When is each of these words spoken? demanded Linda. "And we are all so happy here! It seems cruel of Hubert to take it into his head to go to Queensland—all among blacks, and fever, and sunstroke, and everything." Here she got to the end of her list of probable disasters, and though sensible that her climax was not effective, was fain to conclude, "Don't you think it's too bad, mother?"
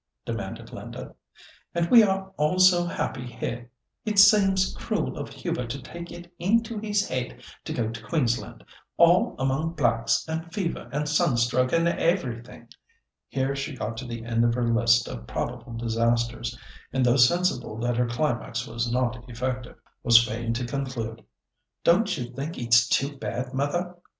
demanded 0.25 0.73
Linda. 0.73 1.13
"And 1.75 1.87
we 1.91 2.01
are 2.01 2.31
all 2.35 2.57
so 2.57 2.87
happy 2.87 3.23
here! 3.27 3.69
It 4.03 4.17
seems 4.17 4.75
cruel 4.75 5.15
of 5.15 5.29
Hubert 5.29 5.69
to 5.69 5.79
take 5.79 6.11
it 6.11 6.33
into 6.39 6.79
his 6.79 7.07
head 7.07 7.43
to 7.65 7.71
go 7.71 7.89
to 7.91 8.03
Queensland—all 8.05 9.35
among 9.37 9.73
blacks, 9.75 10.25
and 10.27 10.51
fever, 10.51 10.89
and 10.91 11.07
sunstroke, 11.07 11.71
and 11.71 11.87
everything." 11.87 12.69
Here 13.27 13.55
she 13.55 13.75
got 13.75 13.95
to 13.97 14.07
the 14.07 14.25
end 14.25 14.43
of 14.43 14.55
her 14.55 14.73
list 14.73 15.07
of 15.07 15.27
probable 15.27 15.73
disasters, 15.73 16.57
and 16.91 17.05
though 17.05 17.15
sensible 17.17 17.77
that 17.81 17.97
her 17.97 18.07
climax 18.07 18.65
was 18.65 18.91
not 18.91 19.23
effective, 19.29 19.75
was 20.01 20.25
fain 20.27 20.51
to 20.53 20.65
conclude, 20.65 21.23
"Don't 21.83 22.17
you 22.17 22.33
think 22.33 22.57
it's 22.57 22.87
too 22.89 23.15
bad, 23.19 23.53
mother?" 23.53 23.95